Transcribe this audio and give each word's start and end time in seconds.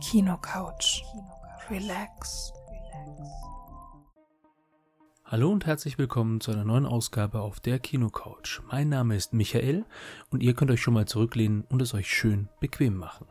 Kino 0.00 0.38
Couch. 0.38 1.02
Relax. 1.68 2.54
Hallo 5.26 5.50
und 5.52 5.66
herzlich 5.66 5.98
willkommen 5.98 6.40
zu 6.40 6.52
einer 6.52 6.64
neuen 6.64 6.86
Ausgabe 6.86 7.40
auf 7.42 7.60
der 7.60 7.78
Kino 7.78 8.08
Couch. 8.08 8.62
Mein 8.70 8.88
Name 8.88 9.14
ist 9.14 9.34
Michael 9.34 9.84
und 10.30 10.42
ihr 10.42 10.54
könnt 10.54 10.70
euch 10.70 10.80
schon 10.80 10.94
mal 10.94 11.06
zurücklehnen 11.06 11.64
und 11.68 11.82
es 11.82 11.92
euch 11.92 12.10
schön 12.10 12.48
bequem 12.60 12.96
machen. 12.96 13.26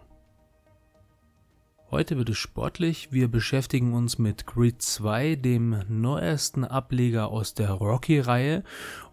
Heute 1.90 2.18
wird 2.18 2.30
es 2.30 2.38
sportlich. 2.38 3.12
Wir 3.12 3.30
beschäftigen 3.30 3.94
uns 3.94 4.20
mit 4.20 4.46
Grid 4.46 4.84
2, 4.84 5.38
dem 5.38 5.84
neuesten 5.90 6.66
Ableger 6.66 7.30
aus 7.30 7.56
der 7.56 7.72
Rocky-Reihe. 7.72 8.64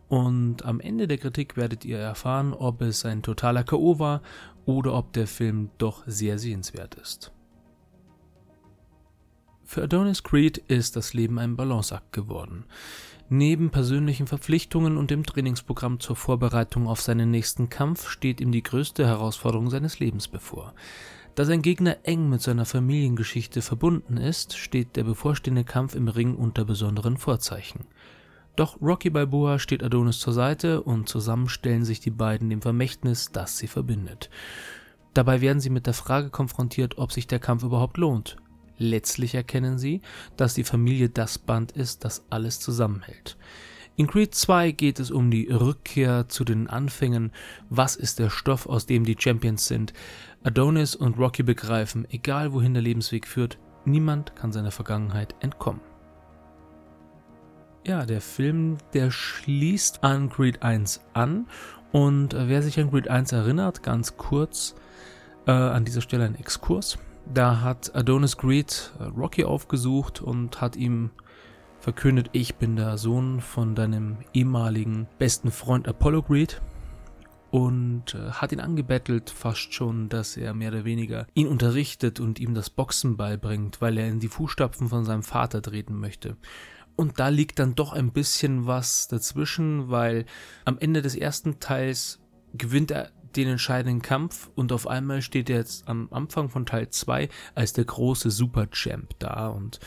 Und 0.08 0.64
am 0.66 0.78
Ende 0.78 1.08
der 1.08 1.18
Kritik 1.18 1.56
werdet 1.56 1.86
ihr 1.86 1.98
erfahren, 1.98 2.52
ob 2.52 2.82
es 2.82 3.06
ein 3.06 3.22
totaler 3.22 3.64
K.O. 3.64 3.98
war 3.98 4.20
oder 4.66 4.92
ob 4.92 5.14
der 5.14 5.26
Film 5.26 5.70
doch 5.78 6.04
sehr 6.06 6.38
sehenswert 6.38 6.96
ist. 6.96 7.32
Für 9.68 9.82
Adonis 9.82 10.22
Creed 10.22 10.58
ist 10.68 10.94
das 10.94 11.12
Leben 11.12 11.40
ein 11.40 11.56
Balanceakt 11.56 12.12
geworden. 12.12 12.64
Neben 13.28 13.70
persönlichen 13.70 14.28
Verpflichtungen 14.28 14.96
und 14.96 15.10
dem 15.10 15.24
Trainingsprogramm 15.26 15.98
zur 15.98 16.14
Vorbereitung 16.14 16.86
auf 16.86 17.00
seinen 17.00 17.32
nächsten 17.32 17.68
Kampf 17.68 18.08
steht 18.08 18.40
ihm 18.40 18.52
die 18.52 18.62
größte 18.62 19.04
Herausforderung 19.04 19.68
seines 19.68 19.98
Lebens 19.98 20.28
bevor. 20.28 20.72
Da 21.34 21.44
sein 21.44 21.62
Gegner 21.62 21.96
eng 22.04 22.28
mit 22.28 22.42
seiner 22.42 22.64
Familiengeschichte 22.64 23.60
verbunden 23.60 24.18
ist, 24.18 24.56
steht 24.56 24.94
der 24.94 25.02
bevorstehende 25.02 25.64
Kampf 25.64 25.96
im 25.96 26.06
Ring 26.06 26.36
unter 26.36 26.64
besonderen 26.64 27.16
Vorzeichen. 27.16 27.86
Doch 28.54 28.80
Rocky 28.80 29.10
Balboa 29.10 29.58
steht 29.58 29.82
Adonis 29.82 30.20
zur 30.20 30.32
Seite 30.32 30.80
und 30.80 31.08
zusammen 31.08 31.48
stellen 31.48 31.84
sich 31.84 31.98
die 31.98 32.12
beiden 32.12 32.48
dem 32.50 32.62
Vermächtnis, 32.62 33.32
das 33.32 33.58
sie 33.58 33.66
verbindet. 33.66 34.30
Dabei 35.12 35.40
werden 35.40 35.60
sie 35.60 35.70
mit 35.70 35.86
der 35.86 35.94
Frage 35.94 36.30
konfrontiert, 36.30 36.98
ob 36.98 37.10
sich 37.10 37.26
der 37.26 37.40
Kampf 37.40 37.64
überhaupt 37.64 37.96
lohnt. 37.96 38.36
Letztlich 38.78 39.34
erkennen 39.34 39.78
sie, 39.78 40.02
dass 40.36 40.54
die 40.54 40.64
Familie 40.64 41.08
das 41.08 41.38
Band 41.38 41.72
ist, 41.72 42.04
das 42.04 42.24
alles 42.30 42.60
zusammenhält. 42.60 43.36
In 43.98 44.06
Creed 44.06 44.34
2 44.34 44.72
geht 44.72 45.00
es 45.00 45.10
um 45.10 45.30
die 45.30 45.48
Rückkehr 45.48 46.28
zu 46.28 46.44
den 46.44 46.68
Anfängen, 46.68 47.32
was 47.70 47.96
ist 47.96 48.18
der 48.18 48.28
Stoff, 48.28 48.66
aus 48.66 48.84
dem 48.84 49.04
die 49.04 49.16
Champions 49.18 49.66
sind. 49.66 49.94
Adonis 50.44 50.94
und 50.94 51.18
Rocky 51.18 51.42
begreifen, 51.42 52.06
egal 52.10 52.52
wohin 52.52 52.74
der 52.74 52.82
Lebensweg 52.82 53.26
führt, 53.26 53.58
niemand 53.86 54.36
kann 54.36 54.52
seiner 54.52 54.70
Vergangenheit 54.70 55.34
entkommen. 55.40 55.80
Ja, 57.86 58.04
der 58.04 58.20
Film, 58.20 58.76
der 58.92 59.10
schließt 59.10 60.04
an 60.04 60.28
Creed 60.28 60.62
1 60.62 61.00
an 61.14 61.46
und 61.92 62.34
äh, 62.34 62.48
wer 62.48 62.60
sich 62.60 62.78
an 62.78 62.90
Creed 62.90 63.08
1 63.08 63.32
erinnert, 63.32 63.82
ganz 63.82 64.18
kurz 64.18 64.74
äh, 65.46 65.52
an 65.52 65.86
dieser 65.86 66.02
Stelle 66.02 66.26
ein 66.26 66.34
Exkurs. 66.34 66.98
Da 67.32 67.60
hat 67.60 67.94
Adonis 67.94 68.36
Greed 68.36 68.92
äh, 68.98 69.04
Rocky 69.04 69.44
aufgesucht 69.44 70.22
und 70.22 70.60
hat 70.60 70.76
ihm 70.76 71.10
verkündet, 71.80 72.30
ich 72.32 72.56
bin 72.56 72.76
der 72.76 72.98
Sohn 72.98 73.40
von 73.40 73.74
deinem 73.74 74.18
ehemaligen 74.32 75.06
besten 75.18 75.50
Freund 75.50 75.86
Apollo 75.88 76.22
Greed 76.22 76.62
und 77.50 78.14
äh, 78.14 78.30
hat 78.30 78.52
ihn 78.52 78.60
angebettelt 78.60 79.30
fast 79.30 79.72
schon, 79.72 80.08
dass 80.08 80.36
er 80.36 80.54
mehr 80.54 80.70
oder 80.70 80.84
weniger 80.84 81.26
ihn 81.34 81.48
unterrichtet 81.48 82.20
und 82.20 82.38
ihm 82.38 82.54
das 82.54 82.70
Boxen 82.70 83.16
beibringt, 83.16 83.80
weil 83.80 83.98
er 83.98 84.08
in 84.08 84.20
die 84.20 84.28
Fußstapfen 84.28 84.88
von 84.88 85.04
seinem 85.04 85.22
Vater 85.22 85.62
treten 85.62 85.98
möchte. 85.98 86.36
Und 86.96 87.20
da 87.20 87.28
liegt 87.28 87.58
dann 87.58 87.74
doch 87.74 87.92
ein 87.92 88.12
bisschen 88.12 88.66
was 88.66 89.08
dazwischen, 89.08 89.90
weil 89.90 90.24
am 90.64 90.78
Ende 90.78 91.02
des 91.02 91.14
ersten 91.14 91.60
Teils 91.60 92.20
gewinnt 92.54 92.90
er 92.90 93.10
den 93.36 93.48
entscheidenden 93.48 94.02
Kampf 94.02 94.50
und 94.54 94.72
auf 94.72 94.86
einmal 94.86 95.22
steht 95.22 95.50
er 95.50 95.58
jetzt 95.58 95.88
am 95.88 96.08
Anfang 96.10 96.48
von 96.48 96.66
Teil 96.66 96.90
2 96.90 97.28
als 97.54 97.72
der 97.72 97.84
große 97.84 98.30
Superchamp 98.30 99.18
da 99.18 99.48
und 99.48 99.80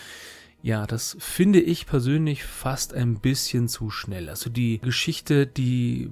ja, 0.61 0.85
das 0.85 1.15
finde 1.19 1.61
ich 1.61 1.85
persönlich 1.85 2.43
fast 2.43 2.93
ein 2.93 3.19
bisschen 3.19 3.69
zu 3.69 3.89
schnell. 3.89 4.27
Also 4.27 4.49
die 4.49 4.79
Geschichte, 4.79 5.47
die 5.47 6.09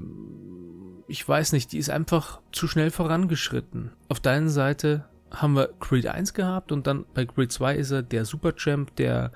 ich 1.07 1.27
weiß 1.27 1.53
nicht, 1.53 1.71
die 1.71 1.77
ist 1.77 1.89
einfach 1.89 2.41
zu 2.51 2.67
schnell 2.67 2.91
vorangeschritten. 2.91 3.91
Auf 4.09 4.19
der 4.19 4.33
einen 4.33 4.49
Seite 4.49 5.05
haben 5.31 5.55
wir 5.55 5.69
Creed 5.79 6.07
1 6.07 6.33
gehabt 6.33 6.71
und 6.71 6.87
dann 6.87 7.05
bei 7.13 7.25
Creed 7.25 7.51
2 7.51 7.75
ist 7.75 7.91
er 7.91 8.03
der 8.03 8.25
Superchamp, 8.25 8.95
der 8.95 9.31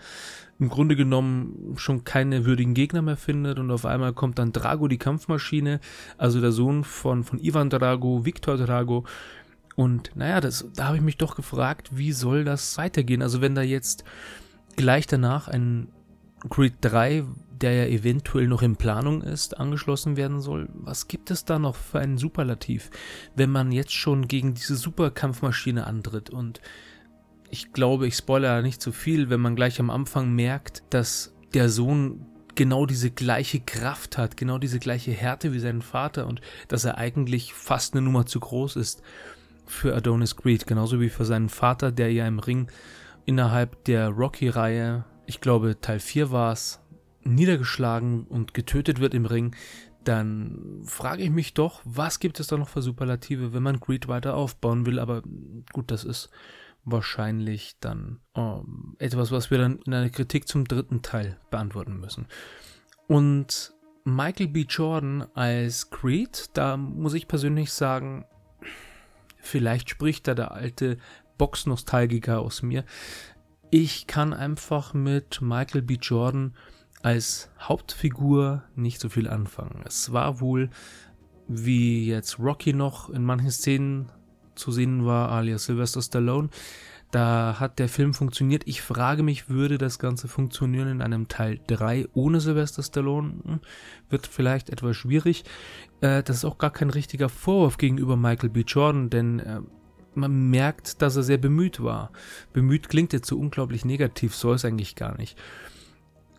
im 0.62 0.70
Grunde 0.70 0.96
genommen 0.96 1.74
schon 1.76 2.04
keine 2.04 2.46
würdigen 2.46 2.76
Gegner 2.76 3.02
mehr 3.02 3.18
findet 3.18 3.58
und 3.58 3.72
auf 3.72 3.84
einmal 3.84 4.14
kommt 4.14 4.38
dann 4.38 4.54
Drago, 4.54 4.88
die 4.88 5.00
Kampfmaschine, 5.00 5.80
also 6.20 6.40
der 6.40 6.52
Sohn 6.52 6.84
von, 6.84 7.24
von 7.24 7.40
Ivan 7.40 7.72
Drago, 7.72 8.26
Viktor 8.26 8.58
Drago. 8.58 9.04
Und 9.76 10.12
naja, 10.14 10.40
das, 10.40 10.68
da 10.76 10.86
habe 10.86 10.98
ich 10.98 11.04
mich 11.04 11.18
doch 11.18 11.36
gefragt, 11.36 11.90
wie 11.98 12.12
soll 12.12 12.44
das 12.44 12.78
weitergehen? 12.78 13.24
Also 13.24 13.42
wenn 13.42 13.56
da 13.56 13.64
jetzt 13.64 14.04
gleich 14.76 15.08
danach 15.08 15.48
ein 15.48 15.88
Creed 16.48 16.76
3, 16.82 17.24
der 17.60 17.74
ja 17.74 17.86
eventuell 17.86 18.48
noch 18.48 18.62
in 18.62 18.76
Planung 18.76 19.24
ist, 19.24 19.60
angeschlossen 19.60 20.16
werden 20.16 20.42
soll, 20.42 20.70
was 20.74 21.08
gibt 21.08 21.32
es 21.32 21.44
da 21.44 21.58
noch 21.58 21.76
für 21.76 22.00
einen 22.00 22.20
Superlativ, 22.20 22.92
wenn 23.36 23.50
man 23.50 23.72
jetzt 23.72 23.94
schon 23.94 24.28
gegen 24.28 24.54
diese 24.54 24.76
Superkampfmaschine 24.76 25.88
antritt 25.88 26.30
und 26.30 26.62
ich 27.52 27.74
glaube, 27.74 28.08
ich 28.08 28.16
spoilere 28.16 28.64
nicht 28.64 28.82
zu 28.82 28.92
viel, 28.92 29.30
wenn 29.30 29.42
man 29.42 29.56
gleich 29.56 29.80
am 29.80 29.90
Anfang 29.90 30.34
merkt, 30.34 30.84
dass 30.90 31.36
der 31.54 31.70
Sohn 31.70 32.26
genau 32.56 32.86
diese 32.86 33.12
gleiche 33.12 33.60
Kraft 33.60 34.18
hat, 34.18 34.38
genau 34.38 34.58
diese 34.58 34.80
gleiche 34.80 35.12
Härte 35.12 35.54
wie 35.54 35.60
sein 35.60 35.82
Vater 35.82 36.28
und 36.28 36.42
dass 36.70 36.86
er 36.86 36.98
eigentlich 36.98 37.54
fast 37.54 37.94
eine 37.94 38.02
Nummer 38.02 38.26
zu 38.26 38.40
groß 38.40 38.78
ist 38.78 39.02
für 39.66 39.96
Adonis 39.96 40.36
Creed, 40.38 40.66
genauso 40.66 41.00
wie 41.00 41.10
für 41.10 41.26
seinen 41.26 41.50
Vater, 41.50 41.92
der 41.92 42.12
ja 42.12 42.26
im 42.26 42.40
Ring 42.40 42.70
innerhalb 43.26 43.84
der 43.86 44.10
Rocky-Reihe, 44.10 45.06
ich 45.26 45.42
glaube 45.42 45.80
Teil 45.80 46.00
4 46.00 46.32
war 46.32 46.54
es, 46.54 46.80
niedergeschlagen 47.24 48.24
und 48.28 48.54
getötet 48.54 49.00
wird 49.00 49.14
im 49.14 49.26
Ring, 49.26 49.56
dann 50.04 50.82
frage 50.86 51.24
ich 51.24 51.30
mich 51.30 51.54
doch, 51.54 51.82
was 51.84 52.20
gibt 52.20 52.40
es 52.40 52.48
da 52.48 52.58
noch 52.58 52.70
für 52.70 52.82
Superlative, 52.82 53.54
wenn 53.54 53.64
man 53.64 53.80
Creed 53.80 54.08
weiter 54.08 54.36
aufbauen 54.36 54.86
will, 54.86 55.00
aber 55.00 55.22
gut, 55.74 55.92
das 55.92 56.04
ist 56.04 56.30
wahrscheinlich 56.84 57.76
dann 57.80 58.20
ähm, 58.36 58.96
etwas, 59.00 59.32
was 59.32 59.52
wir 59.52 59.58
dann 59.58 59.80
in 59.86 59.94
einer 59.94 60.10
Kritik 60.10 60.48
zum 60.48 60.66
dritten 60.66 61.02
Teil 61.02 61.38
beantworten 61.50 62.00
müssen. 62.00 62.28
Und 63.08 63.74
Michael 64.04 64.48
B. 64.48 64.66
Jordan 64.68 65.28
als 65.36 65.90
Creed, 65.90 66.50
da 66.54 66.78
muss 66.78 67.14
ich 67.14 67.28
persönlich 67.28 67.72
sagen, 67.72 68.26
vielleicht 69.38 69.90
spricht 69.90 70.28
da 70.28 70.34
der 70.34 70.52
alte 70.52 70.98
Box-Nostalgiker 71.38 72.40
aus 72.40 72.62
mir. 72.62 72.84
Ich 73.70 74.08
kann 74.08 74.34
einfach 74.34 74.94
mit 74.94 75.42
Michael 75.42 75.82
B. 75.82 75.98
Jordan 76.02 76.56
als 77.04 77.50
Hauptfigur 77.60 78.64
nicht 78.76 79.00
so 79.00 79.10
viel 79.10 79.28
anfangen. 79.28 79.84
Es 79.86 80.12
war 80.14 80.40
wohl, 80.40 80.70
wie 81.48 82.08
jetzt 82.08 82.40
Rocky 82.40 82.74
noch 82.74 83.10
in 83.10 83.24
manchen 83.24 83.52
Szenen 83.52 84.12
zu 84.56 84.72
sehen 84.72 85.06
war, 85.06 85.32
alias 85.32 85.66
Sylvester 85.66 86.02
Stallone. 86.02 86.50
Da 87.12 87.58
hat 87.60 87.78
der 87.80 87.90
Film 87.90 88.14
funktioniert. 88.14 88.64
Ich 88.66 88.82
frage 88.82 89.22
mich, 89.22 89.50
würde 89.50 89.78
das 89.78 90.00
Ganze 90.00 90.30
funktionieren 90.30 90.88
in 90.88 91.02
einem 91.02 91.28
Teil 91.28 91.60
3 91.68 92.08
ohne 92.14 92.40
Sylvester 92.40 92.84
Stallone? 92.84 93.34
Hm, 93.44 93.60
wird 94.10 94.28
vielleicht 94.28 94.70
etwas 94.70 94.96
schwierig. 94.96 95.44
Äh, 96.00 96.24
das 96.24 96.38
ist 96.38 96.46
auch 96.46 96.58
gar 96.58 96.72
kein 96.72 96.90
richtiger 96.90 97.28
Vorwurf 97.28 97.78
gegenüber 97.78 98.16
Michael 98.16 98.50
B. 98.50 98.62
Jordan, 98.62 99.10
denn 99.10 99.40
äh, 99.40 99.60
man 100.16 100.50
merkt, 100.50 101.02
dass 101.02 101.18
er 101.18 101.24
sehr 101.24 101.38
bemüht 101.38 101.84
war. 101.84 102.12
Bemüht 102.54 102.88
klingt 102.88 103.12
jetzt 103.12 103.28
so 103.28 103.38
unglaublich 103.38 103.84
negativ, 103.84 104.34
soll 104.34 104.56
es 104.56 104.66
eigentlich 104.66 104.96
gar 104.96 105.18
nicht. 105.18 105.38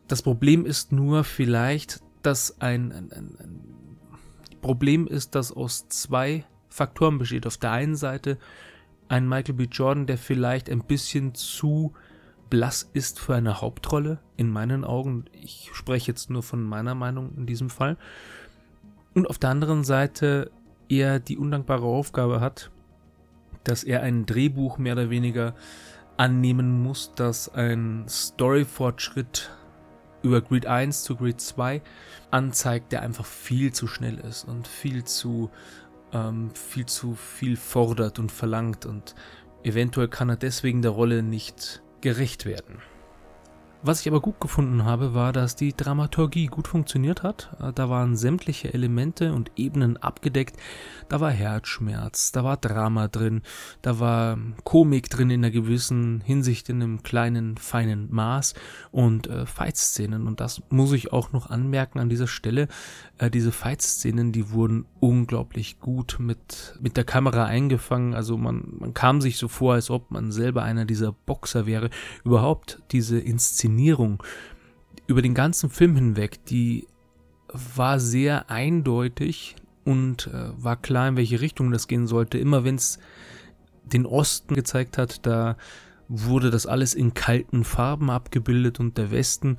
Das 0.09 0.23
Problem 0.23 0.65
ist 0.65 0.91
nur 0.91 1.25
vielleicht, 1.25 2.01
dass 2.23 2.61
ein, 2.61 2.93
ein, 2.93 3.13
ein, 3.13 3.37
ein 3.39 4.59
Problem 4.63 5.07
ist, 5.07 5.35
dass 5.35 5.53
aus 5.53 5.89
zwei 5.89 6.45
Faktoren 6.73 7.19
besteht. 7.19 7.47
Auf 7.47 7.59
der 7.59 7.73
einen 7.73 7.97
Seite 7.97 8.39
ein 9.09 9.29
Michael 9.29 9.55
B. 9.55 9.65
Jordan, 9.65 10.07
der 10.07 10.19
vielleicht 10.19 10.71
ein 10.71 10.85
bisschen 10.85 11.35
zu 11.35 11.93
blass 12.49 12.89
ist 12.93 13.19
für 13.19 13.35
eine 13.35 13.61
Hauptrolle, 13.61 14.21
in 14.37 14.51
meinen 14.51 14.85
Augen. 14.85 15.25
Ich 15.33 15.71
spreche 15.73 16.11
jetzt 16.11 16.31
nur 16.31 16.43
von 16.43 16.63
meiner 16.63 16.95
Meinung 16.95 17.33
in 17.37 17.47
diesem 17.47 17.71
Fall. 17.71 17.97
Und 19.15 19.29
auf 19.29 19.39
der 19.39 19.51
anderen 19.51 19.85
Seite 19.85 20.51
er 20.89 21.21
die 21.21 21.39
undankbare 21.39 21.87
Aufgabe 21.87 22.41
hat, 22.41 22.71
dass 23.65 23.85
er 23.85 24.03
ein 24.03 24.27
Drehbuch 24.27 24.79
mehr 24.79 24.95
oder 24.95 25.11
weniger 25.11 25.55
annehmen 26.17 26.83
muss, 26.83 27.13
das 27.15 27.49
ein 27.49 28.05
Story-Fortschritt 28.09 29.51
über 30.23 30.41
Grid 30.41 30.67
1 30.67 31.05
zu 31.05 31.17
Grid 31.17 31.41
2 31.41 31.83
anzeigt, 32.31 32.93
der 32.93 33.03
einfach 33.03 33.27
viel 33.27 33.73
zu 33.73 33.87
schnell 33.87 34.19
ist 34.19 34.45
und 34.45 34.69
viel 34.69 35.05
zu 35.05 35.51
ähm, 36.13 36.51
viel 36.55 36.87
zu 36.87 37.15
viel 37.15 37.57
fordert 37.57 38.19
und 38.19 38.33
verlangt 38.33 38.87
und 38.87 39.15
eventuell 39.65 40.09
kann 40.09 40.29
er 40.29 40.37
deswegen 40.37 40.83
der 40.83 40.91
Rolle 40.93 41.23
nicht 41.23 41.83
gerecht 42.01 42.47
werden. 42.47 42.81
Was 43.85 44.01
ich 44.01 44.07
aber 44.07 44.21
gut 44.21 44.41
gefunden 44.41 44.85
habe, 44.85 45.13
war, 45.13 45.33
dass 45.33 45.57
die 45.57 45.77
Dramaturgie 45.77 46.47
gut 46.47 46.69
funktioniert 46.69 47.25
hat. 47.25 47.51
Da 47.75 47.91
waren 47.91 48.17
sämtliche 48.17 48.73
Elemente 48.73 49.33
und 49.33 49.51
Ebenen 49.57 49.97
abgedeckt. 49.97 50.57
Da 51.09 51.21
war 51.21 51.33
Herzschmerz, 51.33 52.31
da 52.31 52.45
war 52.45 52.57
Drama 52.57 53.09
drin, 53.09 53.43
da 53.83 53.99
war 53.99 54.39
Komik 54.63 55.11
drin 55.11 55.31
in 55.31 55.41
einer 55.41 55.51
gewissen 55.51 56.21
Hinsicht, 56.21 56.69
in 56.69 56.81
einem 56.81 57.03
kleinen, 57.03 57.57
feinen 57.57 58.07
Maß 58.13 58.55
und 58.93 59.27
äh, 59.27 59.47
Fight-Szenen. 59.47 60.29
Und 60.29 60.41
das 60.41 60.63
muss 60.71 60.93
ich 60.93 61.13
auch 61.13 61.33
noch 61.33 61.51
anmerken 61.51 61.99
an 61.99 62.09
dieser 62.09 62.29
Stelle. 62.29 62.69
Äh, 63.19 63.31
diese 63.31 63.51
Fight-Szenen, 63.51 64.31
die 64.31 64.53
wurden 64.53 64.87
unglaublich 65.01 65.81
gut 65.81 66.19
mit, 66.21 66.79
mit 66.81 66.97
der 66.97 67.05
Kamera 67.05 67.47
eingefangen. 67.47 68.15
Also 68.15 68.37
man, 68.37 68.75
man 68.79 68.95
kam 68.95 69.21
sich 69.21 69.39
so 69.39 69.49
vor, 69.49 69.75
als 69.75 69.91
ob 69.91 70.13
man 70.13 70.31
selber 70.31 70.63
einer 70.63 70.85
dieser 70.85 71.11
Boxer 71.11 71.67
wäre. 71.67 71.91
Überhaupt 72.23 72.81
diese 72.93 73.19
Inszenierung 73.19 73.72
Inszenierung 73.73 74.23
über 75.07 75.23
den 75.23 75.35
ganzen 75.35 75.71
Film 75.71 75.97
hinweg, 75.97 76.45
die 76.47 76.87
war 77.49 77.99
sehr 77.99 78.51
eindeutig 78.51 79.57
und 79.85 80.27
äh, 80.29 80.51
war 80.63 80.77
klar, 80.77 81.09
in 81.09 81.17
welche 81.17 81.41
Richtung 81.41 81.71
das 81.71 81.89
gehen 81.89 82.07
sollte. 82.07 82.39
Immer 82.39 82.65
wenn 82.65 82.77
es 82.77 82.99
den 83.85 84.07
Osten 84.07 84.55
gezeigt 84.55 84.97
hat, 84.97 85.27
da 85.27 85.57
wurde 86.09 86.51
das 86.51 86.67
alles 86.67 86.95
in 86.95 87.15
kalten 87.15 87.65
Farben 87.65 88.11
abgebildet 88.11 88.79
und 88.79 88.97
der 88.99 89.11
Westen, 89.11 89.57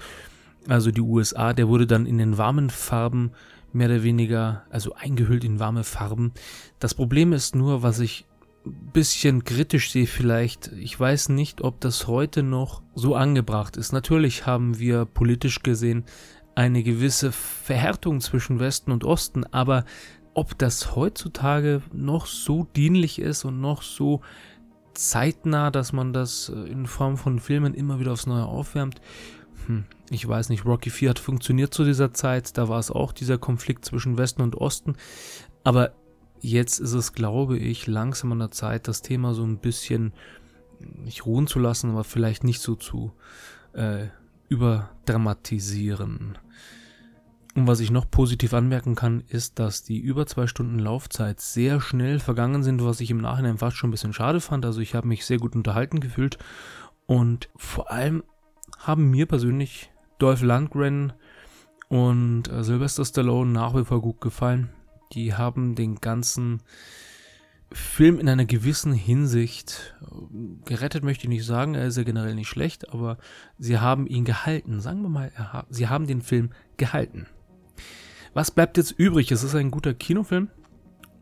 also 0.67 0.91
die 0.91 1.01
USA, 1.01 1.53
der 1.53 1.67
wurde 1.67 1.87
dann 1.87 2.05
in 2.05 2.17
den 2.17 2.37
warmen 2.37 2.69
Farben 2.69 3.31
mehr 3.73 3.89
oder 3.89 4.03
weniger, 4.03 4.63
also 4.69 4.93
eingehüllt 4.93 5.43
in 5.43 5.59
warme 5.59 5.83
Farben. 5.83 6.31
Das 6.79 6.93
Problem 6.93 7.33
ist 7.33 7.55
nur, 7.55 7.81
was 7.81 7.99
ich 7.99 8.25
bisschen 8.65 9.43
kritisch 9.43 9.91
sehe 9.91 10.07
vielleicht. 10.07 10.71
Ich 10.73 10.97
weiß 10.99 11.29
nicht, 11.29 11.61
ob 11.61 11.81
das 11.81 12.07
heute 12.07 12.43
noch 12.43 12.81
so 12.95 13.15
angebracht 13.15 13.77
ist. 13.77 13.91
Natürlich 13.91 14.45
haben 14.45 14.79
wir 14.79 15.05
politisch 15.05 15.63
gesehen 15.63 16.05
eine 16.55 16.83
gewisse 16.83 17.31
Verhärtung 17.31 18.21
zwischen 18.21 18.59
Westen 18.59 18.91
und 18.91 19.03
Osten, 19.03 19.43
aber 19.51 19.85
ob 20.33 20.57
das 20.57 20.95
heutzutage 20.95 21.81
noch 21.91 22.25
so 22.25 22.67
dienlich 22.75 23.19
ist 23.19 23.45
und 23.45 23.59
noch 23.59 23.81
so 23.81 24.21
zeitnah, 24.93 25.71
dass 25.71 25.93
man 25.93 26.13
das 26.13 26.49
äh, 26.49 26.69
in 26.69 26.85
Form 26.85 27.17
von 27.17 27.39
Filmen 27.39 27.73
immer 27.73 27.99
wieder 27.99 28.13
aufs 28.13 28.27
Neue 28.27 28.45
aufwärmt, 28.45 29.01
hm, 29.67 29.85
ich 30.09 30.27
weiß 30.27 30.49
nicht, 30.49 30.65
Rocky 30.65 30.89
4 30.89 31.11
hat 31.11 31.19
funktioniert 31.19 31.73
zu 31.73 31.83
dieser 31.83 32.13
Zeit, 32.13 32.57
da 32.57 32.69
war 32.69 32.79
es 32.79 32.91
auch 32.91 33.11
dieser 33.11 33.37
Konflikt 33.37 33.85
zwischen 33.85 34.17
Westen 34.17 34.41
und 34.41 34.55
Osten, 34.55 34.95
aber 35.63 35.93
jetzt 36.43 36.79
ist 36.79 36.93
es, 36.93 37.13
glaube 37.13 37.57
ich, 37.57 37.87
langsam 37.87 38.33
an 38.33 38.39
der 38.39 38.51
Zeit, 38.51 38.87
das 38.87 39.01
Thema 39.01 39.33
so 39.33 39.43
ein 39.43 39.57
bisschen 39.59 40.13
nicht 40.79 41.25
ruhen 41.25 41.47
zu 41.47 41.59
lassen, 41.59 41.91
aber 41.91 42.03
vielleicht 42.03 42.43
nicht 42.43 42.59
so 42.61 42.75
zu 42.75 43.13
äh, 43.71 44.07
überdramatisieren. 44.49 46.37
Und 47.55 47.67
was 47.67 47.79
ich 47.79 47.91
noch 47.91 48.09
positiv 48.09 48.53
anmerken 48.53 48.95
kann, 48.95 49.23
ist, 49.29 49.59
dass 49.59 49.83
die 49.83 49.99
über 49.99 50.25
zwei 50.25 50.47
Stunden 50.47 50.79
Laufzeit 50.79 51.39
sehr 51.39 51.79
schnell 51.79 52.19
vergangen 52.19 52.63
sind, 52.63 52.83
was 52.83 52.99
ich 52.99 53.11
im 53.11 53.21
Nachhinein 53.21 53.59
fast 53.59 53.77
schon 53.77 53.89
ein 53.89 53.91
bisschen 53.91 54.13
schade 54.13 54.41
fand. 54.41 54.65
Also 54.65 54.81
ich 54.81 54.95
habe 54.95 55.07
mich 55.07 55.25
sehr 55.25 55.37
gut 55.37 55.55
unterhalten 55.55 55.99
gefühlt 55.99 56.37
und 57.05 57.49
vor 57.55 57.91
allem 57.91 58.23
haben 58.79 59.09
mir 59.09 59.27
persönlich 59.27 59.91
Dolph 60.19 60.41
Lundgren 60.41 61.13
und 61.87 62.49
äh, 62.49 62.63
Sylvester 62.63 63.05
Stallone 63.05 63.51
nach 63.51 63.75
wie 63.75 63.85
vor 63.85 64.01
gut 64.01 64.19
gefallen 64.19 64.69
die 65.13 65.33
haben 65.33 65.75
den 65.75 65.95
ganzen 65.95 66.61
Film 67.71 68.19
in 68.19 68.29
einer 68.29 68.45
gewissen 68.45 68.93
Hinsicht 68.93 69.95
gerettet, 70.65 71.03
möchte 71.03 71.23
ich 71.23 71.29
nicht 71.29 71.45
sagen, 71.45 71.73
er 71.73 71.87
ist 71.87 71.97
ja 71.97 72.03
generell 72.03 72.35
nicht 72.35 72.47
schlecht, 72.47 72.89
aber 72.89 73.17
sie 73.57 73.79
haben 73.79 74.05
ihn 74.05 74.25
gehalten. 74.25 74.79
Sagen 74.79 75.01
wir 75.01 75.09
mal, 75.09 75.31
sie 75.69 75.87
haben 75.87 76.05
den 76.05 76.21
Film 76.21 76.51
gehalten. 76.77 77.25
Was 78.33 78.51
bleibt 78.51 78.77
jetzt 78.77 78.91
übrig? 78.91 79.31
Es 79.31 79.43
ist 79.43 79.55
ein 79.55 79.71
guter 79.71 79.93
Kinofilm 79.93 80.49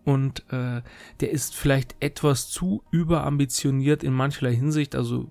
und 0.04 0.44
äh, 0.52 0.82
der 1.20 1.32
ist 1.32 1.56
vielleicht 1.56 1.96
etwas 2.00 2.50
zu 2.50 2.84
überambitioniert 2.92 4.04
in 4.04 4.14
mancherlei 4.14 4.56
Hinsicht. 4.56 4.96
Also 4.96 5.30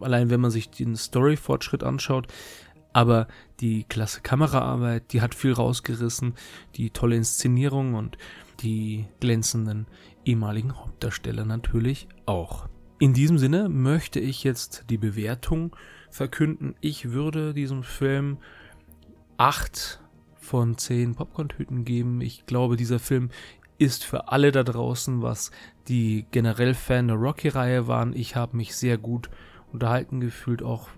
allein 0.00 0.30
wenn 0.30 0.40
man 0.40 0.50
sich 0.50 0.70
den 0.70 0.96
Story-Fortschritt 0.96 1.82
anschaut, 1.84 2.28
aber 2.92 3.28
die 3.60 3.84
klasse 3.84 4.20
Kameraarbeit, 4.20 5.12
die 5.12 5.20
hat 5.20 5.34
viel 5.34 5.52
rausgerissen, 5.52 6.34
die 6.76 6.90
tolle 6.90 7.16
Inszenierung 7.16 7.94
und 7.94 8.18
die 8.60 9.06
glänzenden 9.20 9.86
ehemaligen 10.24 10.76
Hauptdarsteller 10.76 11.44
natürlich 11.44 12.08
auch. 12.26 12.68
In 12.98 13.12
diesem 13.12 13.38
Sinne 13.38 13.68
möchte 13.68 14.20
ich 14.20 14.42
jetzt 14.44 14.84
die 14.88 14.96
Bewertung 14.96 15.76
verkünden. 16.10 16.74
Ich 16.80 17.10
würde 17.10 17.52
diesem 17.52 17.82
Film 17.82 18.38
8 19.36 20.00
von 20.36 20.78
10 20.78 21.14
Popcorn-Tüten 21.14 21.84
geben. 21.84 22.20
Ich 22.22 22.46
glaube, 22.46 22.76
dieser 22.76 22.98
Film 22.98 23.30
ist 23.78 24.04
für 24.04 24.28
alle 24.28 24.52
da 24.52 24.62
draußen, 24.62 25.20
was 25.20 25.50
die 25.88 26.26
generell 26.30 26.72
Fan 26.72 27.08
der 27.08 27.16
Rocky-Reihe 27.16 27.86
waren. 27.86 28.14
Ich 28.14 28.36
habe 28.36 28.56
mich 28.56 28.74
sehr 28.74 28.96
gut 28.96 29.28
unterhalten 29.72 30.20
gefühlt, 30.20 30.62
auch 30.62 30.88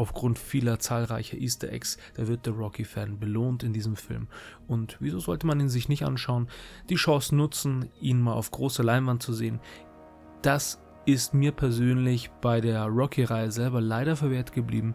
aufgrund 0.00 0.38
vieler 0.38 0.78
zahlreicher 0.78 1.36
Easter 1.36 1.70
Eggs, 1.70 1.98
da 2.14 2.26
wird 2.26 2.46
der 2.46 2.54
Rocky-Fan 2.54 3.18
belohnt 3.18 3.62
in 3.62 3.74
diesem 3.74 3.96
Film. 3.96 4.28
Und 4.66 4.96
wieso 4.98 5.20
sollte 5.20 5.46
man 5.46 5.60
ihn 5.60 5.68
sich 5.68 5.90
nicht 5.90 6.04
anschauen? 6.04 6.48
Die 6.88 6.94
Chance 6.94 7.36
nutzen, 7.36 7.90
ihn 8.00 8.18
mal 8.18 8.32
auf 8.32 8.50
großer 8.50 8.82
Leinwand 8.82 9.22
zu 9.22 9.34
sehen. 9.34 9.60
Das 10.40 10.80
ist 11.04 11.34
mir 11.34 11.52
persönlich 11.52 12.30
bei 12.40 12.62
der 12.62 12.84
Rocky-Reihe 12.86 13.52
selber 13.52 13.82
leider 13.82 14.16
verwehrt 14.16 14.52
geblieben. 14.52 14.94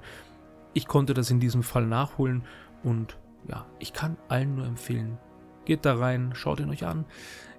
Ich 0.73 0.87
konnte 0.87 1.13
das 1.13 1.29
in 1.29 1.39
diesem 1.39 1.61
Fall 1.61 1.85
nachholen 1.85 2.43
und 2.83 3.19
ja, 3.47 3.67
ich 3.77 3.93
kann 3.93 4.17
allen 4.27 4.55
nur 4.55 4.65
empfehlen. 4.65 5.19
Geht 5.65 5.85
da 5.85 5.97
rein, 5.97 6.31
schaut 6.33 6.59
ihn 6.59 6.69
euch 6.71 6.85
an. 6.85 7.05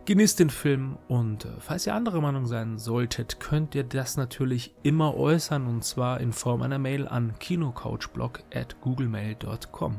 Genießt 0.07 0.39
den 0.39 0.51
Film 0.51 0.99
und 1.09 1.47
äh, 1.47 1.49
falls 1.59 1.85
ihr 1.85 1.95
anderer 1.97 2.21
Meinung 2.21 2.47
sein 2.47 2.79
solltet, 2.79 3.41
könnt 3.41 3.75
ihr 3.75 3.83
das 3.83 4.17
natürlich 4.17 4.73
immer 4.85 5.17
äußern 5.17 5.67
und 5.67 5.83
zwar 5.83 6.21
in 6.21 6.33
Form 6.33 6.63
einer 6.63 6.79
Mail 6.79 7.09
an 7.09 7.37
kinocouchblog 7.41 8.45
at 8.55 8.81
googlemail.com. 8.81 9.99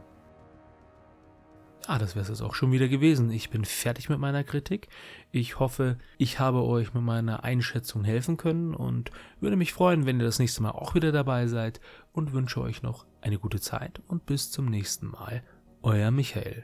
Ah, 1.87 1.99
das 1.99 2.15
wäre 2.15 2.23
es 2.23 2.29
jetzt 2.29 2.41
auch 2.41 2.55
schon 2.55 2.71
wieder 2.71 2.87
gewesen. 2.87 3.29
Ich 3.31 3.49
bin 3.49 3.65
fertig 3.65 4.07
mit 4.07 4.17
meiner 4.17 4.45
Kritik. 4.45 4.87
Ich 5.31 5.59
hoffe, 5.59 5.97
ich 6.17 6.39
habe 6.39 6.63
euch 6.63 6.93
mit 6.93 7.03
meiner 7.03 7.43
Einschätzung 7.43 8.05
helfen 8.05 8.37
können 8.37 8.73
und 8.73 9.11
würde 9.41 9.57
mich 9.57 9.73
freuen, 9.73 10.05
wenn 10.05 10.21
ihr 10.21 10.25
das 10.25 10.39
nächste 10.39 10.63
Mal 10.63 10.71
auch 10.71 10.95
wieder 10.95 11.11
dabei 11.11 11.47
seid 11.47 11.81
und 12.13 12.31
wünsche 12.31 12.61
euch 12.61 12.81
noch 12.81 13.05
eine 13.19 13.39
gute 13.39 13.59
Zeit 13.59 14.01
und 14.07 14.25
bis 14.25 14.51
zum 14.51 14.67
nächsten 14.67 15.07
Mal. 15.07 15.43
Euer 15.81 16.11
Michael. 16.11 16.63